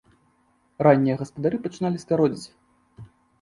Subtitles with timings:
[0.87, 2.49] Раннія гаспадары пачыналі скародзіць.